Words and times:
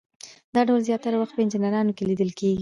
دا 0.53 0.61
ډول 0.67 0.81
زیاتره 0.89 1.15
وخت 1.19 1.33
په 1.35 1.41
انجینرانو 1.43 1.95
کې 1.97 2.03
لیدل 2.09 2.31
کیږي. 2.39 2.59